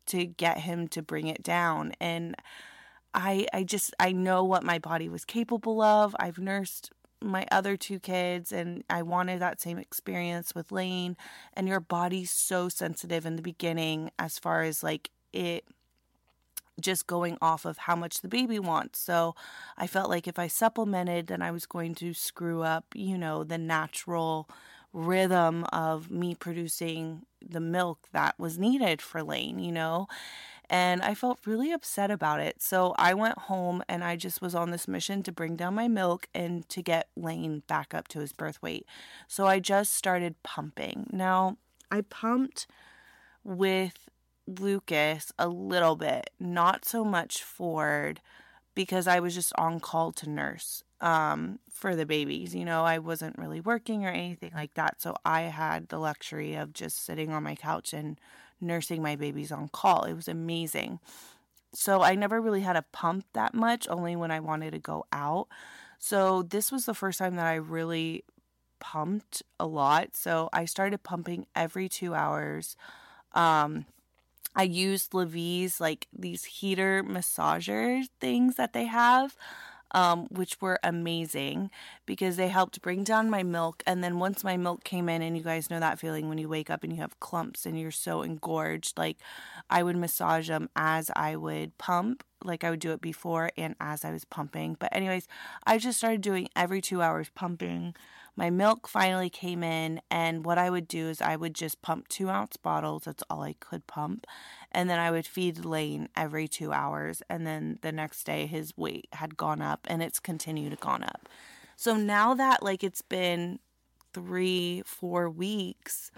[0.07, 2.35] to get him to bring it down and
[3.13, 6.15] I I just I know what my body was capable of.
[6.19, 11.17] I've nursed my other two kids and I wanted that same experience with Lane
[11.53, 15.65] and your body's so sensitive in the beginning as far as like it
[16.79, 18.99] just going off of how much the baby wants.
[18.99, 19.33] So
[19.77, 23.43] I felt like if I supplemented then I was going to screw up, you know,
[23.43, 24.49] the natural
[24.93, 30.07] rhythm of me producing the milk that was needed for Lane, you know?
[30.69, 32.61] And I felt really upset about it.
[32.61, 35.87] So I went home and I just was on this mission to bring down my
[35.87, 38.85] milk and to get Lane back up to his birth weight.
[39.27, 41.07] So I just started pumping.
[41.11, 41.57] Now,
[41.91, 42.67] I pumped
[43.43, 44.09] with
[44.47, 48.21] Lucas a little bit, not so much Ford
[48.75, 52.53] because I was just on call to nurse um, for the babies.
[52.53, 55.01] You know, I wasn't really working or anything like that.
[55.01, 58.19] So I had the luxury of just sitting on my couch and
[58.61, 60.03] nursing my babies on call.
[60.03, 60.99] It was amazing.
[61.73, 65.05] So I never really had a pump that much, only when I wanted to go
[65.11, 65.47] out.
[65.99, 68.23] So this was the first time that I really
[68.79, 70.15] pumped a lot.
[70.15, 72.77] So I started pumping every two hours.
[73.33, 73.85] Um,
[74.55, 79.35] I used LaVie's like these heater massager things that they have
[79.91, 81.69] um, which were amazing
[82.05, 83.83] because they helped bring down my milk.
[83.85, 86.49] And then once my milk came in, and you guys know that feeling when you
[86.49, 89.17] wake up and you have clumps and you're so engorged, like
[89.69, 93.75] I would massage them as I would pump like I would do it before and
[93.79, 94.77] as I was pumping.
[94.79, 95.27] But, anyways,
[95.65, 97.95] I just started doing every two hours pumping.
[98.37, 102.09] My milk finally came in, and what I would do is I would just pump
[102.09, 103.03] two ounce bottles.
[103.05, 104.27] That's all I could pump.
[104.75, 107.23] And then I would feed Lane every two hours.
[107.29, 111.03] And then the next day, his weight had gone up and it's continued to gone
[111.03, 111.29] up.
[111.77, 113.59] So now that like it's been
[114.13, 116.11] three, four weeks,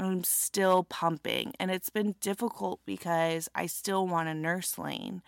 [0.00, 1.52] I'm still pumping.
[1.60, 5.22] And it's been difficult because I still want to nurse Lane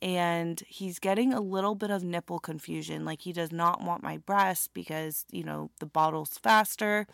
[0.00, 3.04] and he's getting a little bit of nipple confusion.
[3.04, 7.08] Like he does not want my breast because, you know, the bottle's faster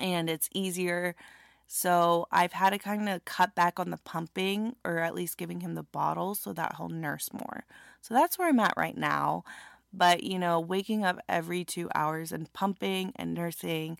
[0.00, 1.14] and it's easier.
[1.76, 5.58] So I've had to kind of cut back on the pumping or at least giving
[5.58, 7.64] him the bottle so that he'll nurse more.
[8.00, 9.42] So that's where I'm at right now.
[9.92, 13.98] But, you know, waking up every two hours and pumping and nursing,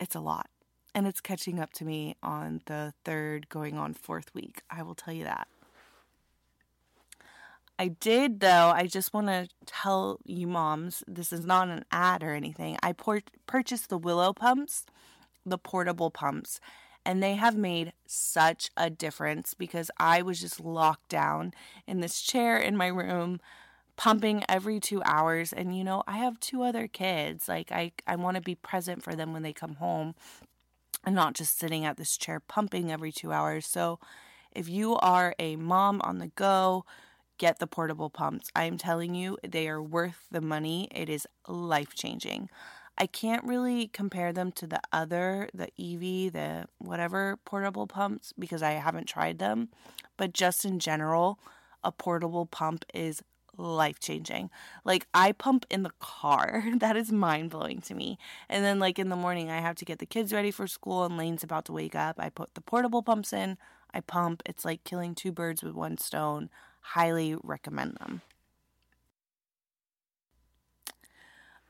[0.00, 0.48] it's a lot.
[0.92, 4.62] And it's catching up to me on the third, going on fourth week.
[4.68, 5.46] I will tell you that.
[7.78, 8.72] I did, though.
[8.74, 12.76] I just want to tell you, moms, this is not an ad or anything.
[12.82, 14.84] I por- purchased the Willow pumps,
[15.46, 16.58] the portable pumps,
[17.04, 21.52] and they have made such a difference because I was just locked down
[21.86, 23.40] in this chair in my room
[23.96, 28.16] pumping every 2 hours and you know I have two other kids like I I
[28.16, 30.14] want to be present for them when they come home
[31.04, 34.00] and not just sitting at this chair pumping every 2 hours so
[34.50, 36.84] if you are a mom on the go
[37.38, 38.50] get the portable pumps.
[38.54, 40.88] I'm telling you, they are worth the money.
[40.90, 42.48] It is life changing.
[42.96, 48.62] I can't really compare them to the other, the Elvie, the whatever portable pumps because
[48.62, 49.68] I haven't tried them.
[50.16, 51.38] But just in general,
[51.82, 53.22] a portable pump is
[53.56, 54.50] life changing.
[54.84, 56.64] Like I pump in the car.
[56.76, 58.18] that is mind blowing to me.
[58.48, 61.04] And then like in the morning I have to get the kids ready for school
[61.04, 62.16] and Lane's about to wake up.
[62.18, 63.58] I put the portable pumps in.
[63.92, 64.42] I pump.
[64.46, 68.20] It's like killing two birds with one stone highly recommend them.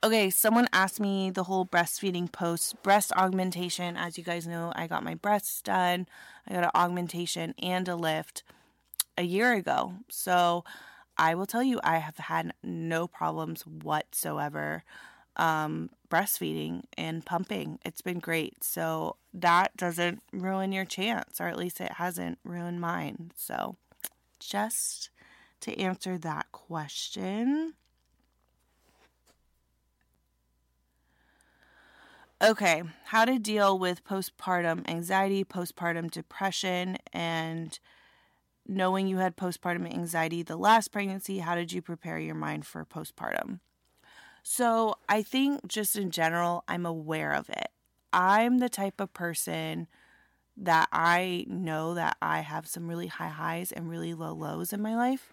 [0.05, 3.97] Okay, someone asked me the whole breastfeeding post breast augmentation.
[3.97, 6.07] As you guys know, I got my breasts done.
[6.47, 8.43] I got an augmentation and a lift
[9.17, 9.95] a year ago.
[10.11, 10.63] So
[11.17, 14.85] I will tell you, I have had no problems whatsoever
[15.37, 17.79] um, breastfeeding and pumping.
[17.83, 18.63] It's been great.
[18.63, 23.33] So that doesn't ruin your chance, or at least it hasn't ruined mine.
[23.37, 23.77] So
[24.39, 25.09] just
[25.61, 27.73] to answer that question.
[32.43, 37.79] Okay, how to deal with postpartum anxiety, postpartum depression, and
[38.67, 42.85] knowing you had postpartum anxiety the last pregnancy, how did you prepare your mind for
[42.85, 43.61] postpartum?
[44.43, 47.69] So, I think just in general, I'm aware of it.
[48.13, 49.87] I'm the type of person
[50.57, 54.83] that I know that I have some really high highs and really low lows in
[54.83, 55.33] my life.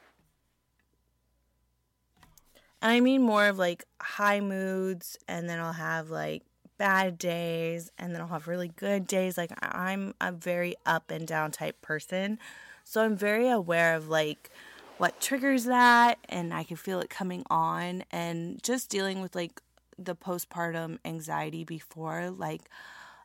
[2.82, 6.44] And I mean more of like high moods, and then I'll have like
[6.82, 9.38] bad days, and then I'll have really good days.
[9.38, 12.40] Like I'm a very up and down type person.
[12.84, 14.50] So I'm very aware of like
[14.98, 19.62] what triggers that, and I can feel it coming on, and just dealing with like
[20.00, 22.32] the postpartum anxiety before.
[22.32, 22.64] Like,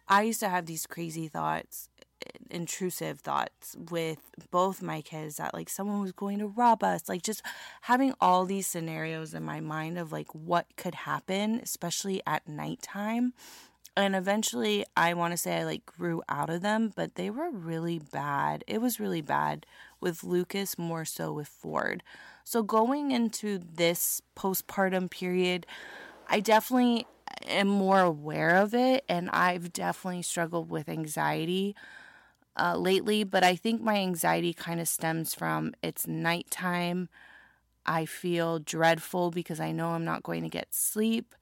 [0.07, 1.89] I used to have these crazy thoughts
[2.51, 4.19] intrusive thoughts with
[4.51, 7.43] both my kids that like someone was going to rob us like just
[7.83, 13.33] having all these scenarios in my mind of like what could happen especially at nighttime.
[13.99, 17.51] And eventually i want to say i like grew out of them but they were
[17.51, 18.65] really bad.
[18.67, 19.67] It was really bad
[20.01, 22.03] with lucas more so with ford.
[22.45, 25.67] So going into this postpartum period
[26.29, 27.07] i definitely
[27.47, 31.75] am more aware of it and i've definitely struggled with anxiety
[32.57, 37.09] uh, lately, but I think my anxiety kind of stems from it's nighttime.
[37.85, 41.35] I feel dreadful because I know I'm not going to get sleep.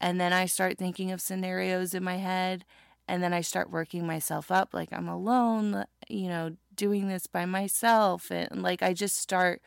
[0.00, 2.64] And then I start thinking of scenarios in my head.
[3.08, 7.44] And then I start working myself up like I'm alone, you know, doing this by
[7.44, 8.30] myself.
[8.30, 9.60] And like I just start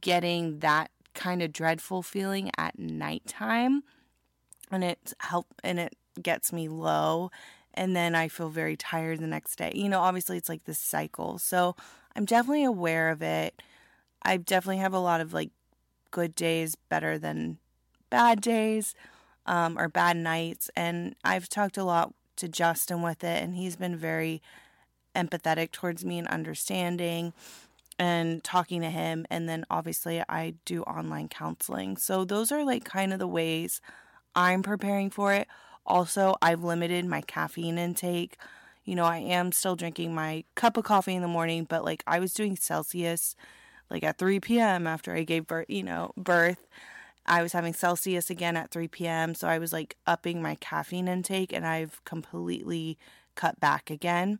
[0.00, 3.82] getting that kind of dreadful feeling at nighttime.
[4.70, 7.30] And it help and it gets me low
[7.74, 9.72] and then I feel very tired the next day.
[9.74, 11.38] You know, obviously it's like this cycle.
[11.38, 11.76] So
[12.14, 13.62] I'm definitely aware of it.
[14.22, 15.50] I definitely have a lot of like
[16.10, 17.58] good days better than
[18.10, 18.94] bad days
[19.46, 20.70] um, or bad nights.
[20.76, 24.42] And I've talked a lot to Justin with it, and he's been very
[25.14, 27.32] empathetic towards me and understanding
[27.98, 29.26] and talking to him.
[29.30, 31.96] And then obviously I do online counseling.
[31.96, 33.80] So those are like kind of the ways
[34.34, 35.48] I'm preparing for it.
[35.86, 38.36] Also, I've limited my caffeine intake.
[38.84, 42.02] You know, I am still drinking my cup of coffee in the morning, but like
[42.06, 43.36] I was doing Celsius
[43.90, 44.86] like at 3 p.m.
[44.86, 46.66] after I gave birth, you know, birth.
[47.26, 49.34] I was having Celsius again at 3 p.m.
[49.34, 52.98] So I was like upping my caffeine intake and I've completely
[53.34, 54.38] cut back again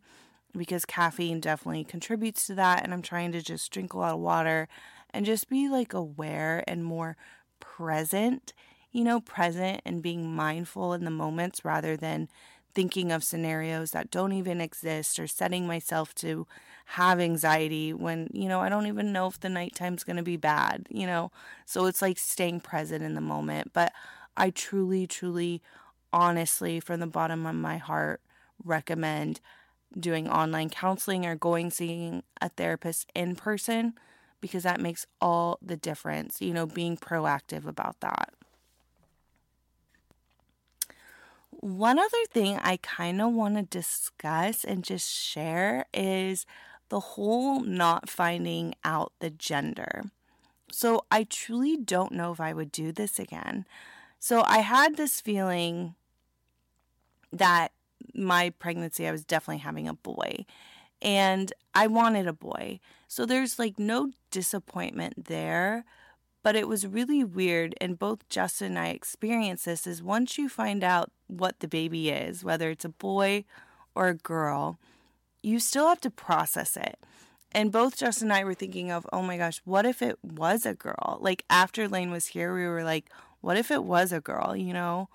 [0.55, 2.83] because caffeine definitely contributes to that.
[2.83, 4.67] And I'm trying to just drink a lot of water
[5.11, 7.15] and just be like aware and more
[7.59, 8.53] present
[8.93, 12.29] you know, present and being mindful in the moments rather than
[12.75, 16.47] thinking of scenarios that don't even exist or setting myself to
[16.85, 20.37] have anxiety when, you know, I don't even know if the nighttime's going to be
[20.37, 21.31] bad, you know?
[21.65, 23.71] So it's like staying present in the moment.
[23.73, 23.93] But
[24.37, 25.61] I truly, truly,
[26.11, 28.21] honestly, from the bottom of my heart,
[28.63, 29.39] recommend
[29.99, 33.93] doing online counseling or going seeing a therapist in person
[34.41, 38.33] because that makes all the difference, you know, being proactive about that.
[41.63, 46.45] One other thing I kind of want to discuss and just share is
[46.89, 50.03] the whole not finding out the gender.
[50.69, 53.65] So I truly don't know if I would do this again.
[54.19, 55.95] So I had this feeling
[57.31, 57.71] that
[58.13, 60.45] my pregnancy, I was definitely having a boy.
[61.01, 62.81] And I wanted a boy.
[63.07, 65.85] So there's like no disappointment there.
[66.43, 70.49] But it was really weird, and both Justin and I experienced this is once you
[70.49, 73.45] find out what the baby is, whether it's a boy
[73.95, 74.79] or a girl,
[75.41, 76.97] you still have to process it.
[77.51, 80.65] And both Justin and I were thinking of, oh my gosh, what if it was
[80.65, 81.19] a girl?
[81.21, 83.09] Like after Lane was here, we were like,
[83.41, 85.09] what if it was a girl, you know?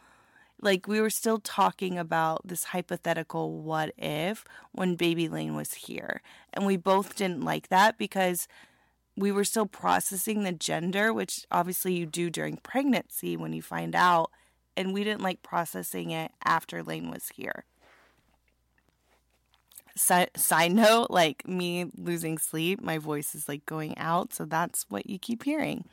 [0.60, 6.20] Like we were still talking about this hypothetical what if when baby Lane was here.
[6.52, 8.46] And we both didn't like that because
[9.16, 13.94] we were still processing the gender, which obviously you do during pregnancy when you find
[13.94, 14.30] out.
[14.78, 17.64] And we didn't like processing it after Lane was here.
[19.96, 24.32] side note, like me losing sleep, my voice is like going out.
[24.32, 25.84] So that's what you keep hearing.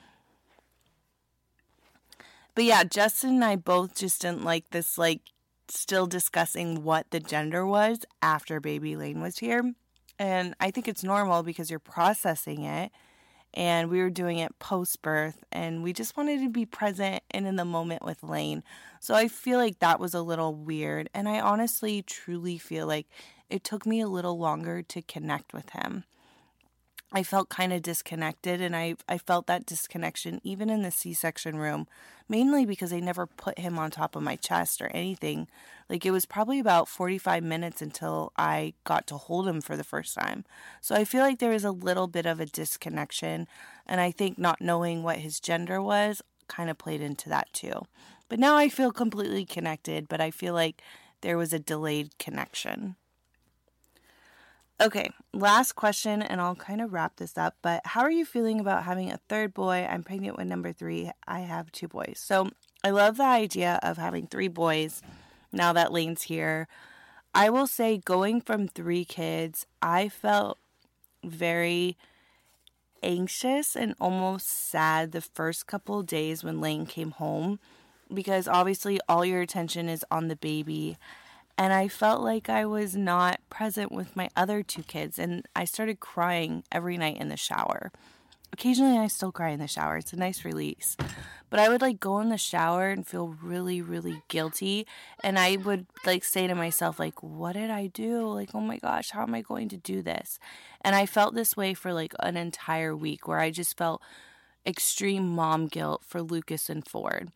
[2.54, 5.22] But yeah, Justin and I both just didn't like this, like,
[5.68, 9.74] still discussing what the gender was after baby Lane was here.
[10.20, 12.92] And I think it's normal because you're processing it
[13.56, 17.48] and we were doing it post birth and we just wanted to be present and
[17.48, 18.64] in the moment with Lane.
[19.00, 23.08] So I feel like that was a little weird and I honestly truly feel like
[23.50, 26.04] it took me a little longer to connect with him.
[27.12, 31.58] I felt kind of disconnected and I I felt that disconnection even in the C-section
[31.58, 31.88] room
[32.28, 35.48] mainly because they never put him on top of my chest or anything.
[35.90, 39.84] Like it was probably about 45 minutes until I got to hold him for the
[39.84, 40.44] first time.
[40.82, 43.48] So I feel like there was a little bit of a disconnection
[43.86, 47.86] and I think not knowing what his gender was kind of played into that too.
[48.30, 50.82] But now I feel completely connected, but I feel like
[51.22, 52.96] there was a delayed connection.
[54.82, 57.56] Okay, last question, and I'll kind of wrap this up.
[57.62, 59.88] But how are you feeling about having a third boy?
[59.90, 61.12] I'm pregnant with number three.
[61.26, 62.22] I have two boys.
[62.22, 62.50] So
[62.84, 65.02] I love the idea of having three boys
[65.54, 66.68] now that Lane's here.
[67.34, 70.58] I will say, going from three kids, I felt
[71.24, 71.98] very
[73.02, 77.60] anxious and almost sad the first couple days when Lane came home
[78.14, 80.98] because obviously all your attention is on the baby
[81.58, 85.66] and I felt like I was not present with my other two kids, and I
[85.66, 87.92] started crying every night in the shower.
[88.52, 89.98] Occasionally, I still cry in the shower.
[89.98, 90.96] It's a nice release.
[91.50, 94.88] But I would like go in the shower and feel really, really guilty.
[95.24, 98.28] And I would like say to myself, like, what did I do?
[98.28, 100.40] Like, oh my gosh, how am I going to do this?
[100.82, 104.02] And I felt this way for like an entire week where I just felt
[104.66, 107.32] extreme mom guilt for Lucas and Ford.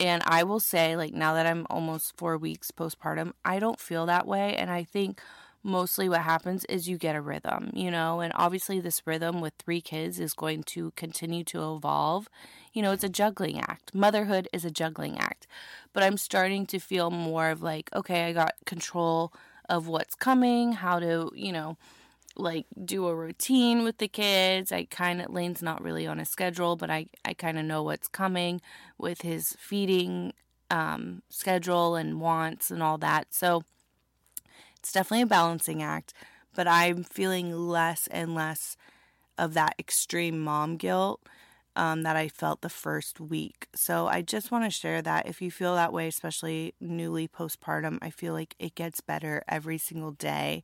[0.00, 4.06] And I will say, like, now that I'm almost four weeks postpartum, I don't feel
[4.06, 4.56] that way.
[4.56, 5.20] And I think
[5.62, 9.54] mostly what happens is you get a rhythm, you know, and obviously this rhythm with
[9.58, 12.28] three kids is going to continue to evolve.
[12.72, 13.94] You know, it's a juggling act.
[13.94, 15.46] Motherhood is a juggling act.
[15.92, 19.32] But I'm starting to feel more of like, okay, I got control
[19.68, 21.78] of what's coming, how to, you know,
[22.36, 24.72] like do a routine with the kids.
[24.72, 27.82] I kind of Lane's not really on a schedule, but I I kind of know
[27.82, 28.60] what's coming
[28.98, 30.32] with his feeding
[30.70, 33.28] um, schedule and wants and all that.
[33.30, 33.62] So
[34.78, 36.12] it's definitely a balancing act,
[36.54, 38.76] but I'm feeling less and less
[39.38, 41.20] of that extreme mom guilt
[41.76, 43.66] um, that I felt the first week.
[43.74, 47.98] So I just want to share that if you feel that way, especially newly postpartum,
[48.00, 50.62] I feel like it gets better every single day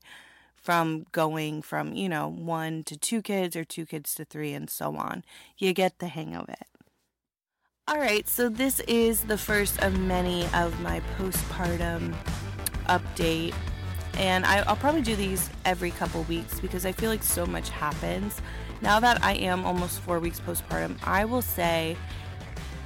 [0.60, 4.68] from going from, you know, one to two kids or two kids to three and
[4.68, 5.24] so on.
[5.58, 6.66] You get the hang of it.
[7.88, 12.14] All right, so this is the first of many of my postpartum
[12.86, 13.54] update.
[14.14, 17.70] And I, will probably do these every couple weeks because I feel like so much
[17.70, 18.40] happens.
[18.82, 21.96] Now that I am almost four weeks postpartum, I will say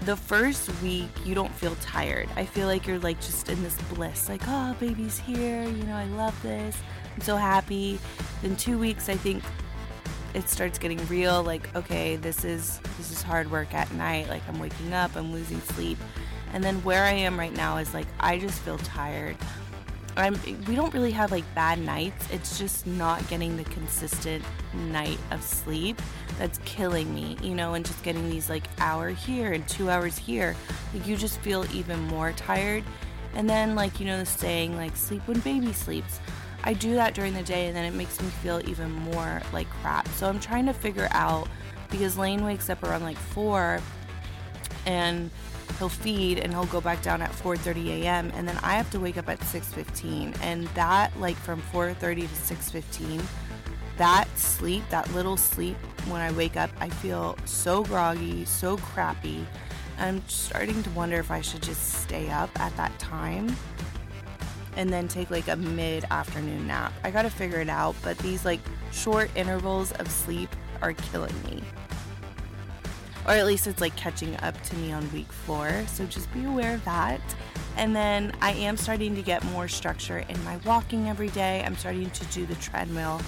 [0.03, 2.29] the first week you don't feel tired.
[2.37, 5.97] I feel like you're like just in this bliss, like, oh, baby's here, you know,
[5.97, 6.77] I love this.
[7.15, 7.99] I'm so happy.
[8.43, 9.43] Then two weeks, I think
[10.35, 11.43] it starts getting real.
[11.43, 14.29] Like, okay, this is this is hard work at night.
[14.29, 15.99] Like I'm waking up, I'm losing sleep,
[16.53, 19.37] and then where I am right now is like I just feel tired.
[20.17, 20.39] I'm,
[20.69, 22.29] we don't really have like bad nights.
[22.31, 26.01] It's just not getting the consistent night of sleep
[26.39, 30.17] that's killing me, you know, and just getting these like hour here and two hours
[30.17, 30.55] here.
[30.93, 32.85] Like you just feel even more tired.
[33.35, 36.21] And then like, you know, the saying like sleep when baby sleeps.
[36.65, 39.69] I do that during the day and then it makes me feel even more like
[39.83, 40.09] crap.
[40.09, 41.47] So I'm trying to figure out
[41.91, 43.81] because Lane wakes up around like 4
[44.87, 45.31] and
[45.79, 48.33] he'll feed and he'll go back down at 4:30 a.m.
[48.35, 52.35] and then I have to wake up at 6:15 and that like from 4:30 to
[52.35, 53.23] 6:15
[53.97, 55.77] that sleep, that little sleep
[56.09, 59.47] when I wake up, I feel so groggy, so crappy.
[59.99, 63.55] I'm starting to wonder if I should just stay up at that time
[64.77, 66.93] and then take like a mid afternoon nap.
[67.03, 68.61] I gotta figure it out, but these like
[68.93, 70.51] short intervals of sleep
[70.83, 71.63] are killing me.
[73.27, 76.45] Or at least it's like catching up to me on week four, so just be
[76.45, 77.21] aware of that.
[77.77, 81.63] And then I am starting to get more structure in my walking every day.
[81.65, 83.21] I'm starting to do the treadmill,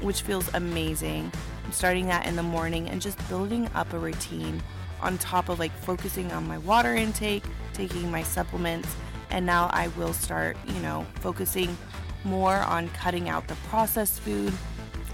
[0.00, 1.30] which feels amazing.
[1.64, 4.62] I'm starting that in the morning and just building up a routine
[5.02, 7.44] on top of like focusing on my water intake,
[7.74, 8.88] taking my supplements,
[9.32, 11.76] and now I will start, you know, focusing
[12.22, 14.52] more on cutting out the processed food,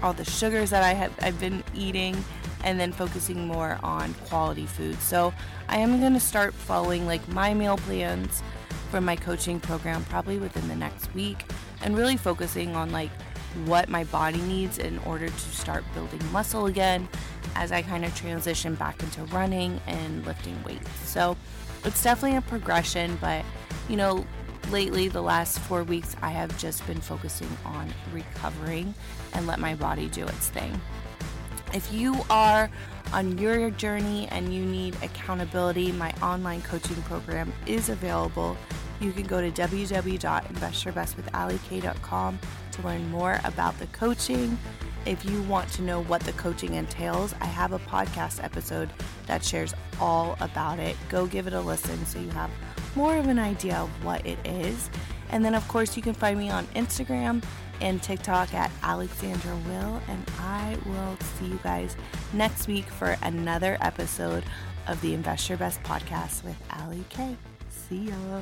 [0.03, 2.23] all the sugars that I have I've been eating,
[2.63, 4.99] and then focusing more on quality food.
[5.01, 5.33] So
[5.67, 8.43] I am to start following like my meal plans
[8.91, 11.45] for my coaching program probably within the next week
[11.81, 13.11] and really focusing on like
[13.65, 17.07] what my body needs in order to start building muscle again
[17.55, 20.89] as I kind of transition back into running and lifting weights.
[21.07, 21.37] So
[21.85, 23.43] it's definitely a progression, but
[23.89, 24.25] you know,
[24.69, 28.93] lately, the last four weeks, I have just been focusing on recovering
[29.33, 30.79] and let my body do its thing.
[31.73, 32.69] If you are
[33.11, 38.55] on your journey and you need accountability, my online coaching program is available.
[38.99, 42.39] You can go to www.investyourbestwithallykay.com
[42.71, 44.57] to learn more about the coaching
[45.05, 48.89] If you want to know what the coaching entails, I have a podcast episode
[49.27, 50.97] that shares all about it.
[51.07, 52.51] Go give it a listen so you have
[52.99, 54.89] more of an idea of what it is.
[55.29, 57.41] And then, of course, you can find me on Instagram
[57.79, 60.01] and TikTok at Alexandra Will.
[60.09, 61.95] And I will see you guys
[62.33, 64.43] next week for another episode
[64.85, 67.37] of the Invest Your Best podcast with Ali K.
[67.69, 68.41] See ya.